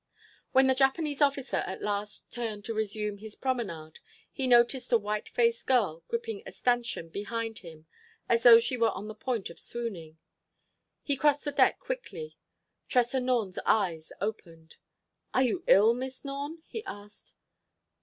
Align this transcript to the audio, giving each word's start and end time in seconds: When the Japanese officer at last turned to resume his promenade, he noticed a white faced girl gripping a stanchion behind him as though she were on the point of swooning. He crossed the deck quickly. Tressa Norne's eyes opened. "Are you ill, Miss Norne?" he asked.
When 0.51 0.65
the 0.65 0.73
Japanese 0.73 1.21
officer 1.21 1.57
at 1.57 1.83
last 1.83 2.31
turned 2.31 2.65
to 2.65 2.73
resume 2.73 3.19
his 3.19 3.35
promenade, 3.35 3.99
he 4.31 4.47
noticed 4.47 4.91
a 4.91 4.97
white 4.97 5.29
faced 5.29 5.67
girl 5.67 6.03
gripping 6.07 6.41
a 6.43 6.51
stanchion 6.51 7.09
behind 7.09 7.59
him 7.59 7.85
as 8.27 8.41
though 8.41 8.59
she 8.59 8.77
were 8.77 8.89
on 8.89 9.07
the 9.07 9.13
point 9.13 9.51
of 9.51 9.59
swooning. 9.59 10.17
He 11.03 11.15
crossed 11.15 11.45
the 11.45 11.51
deck 11.51 11.77
quickly. 11.77 12.35
Tressa 12.87 13.19
Norne's 13.19 13.59
eyes 13.63 14.11
opened. 14.19 14.77
"Are 15.35 15.43
you 15.43 15.63
ill, 15.67 15.93
Miss 15.93 16.25
Norne?" 16.25 16.63
he 16.65 16.83
asked. 16.85 17.35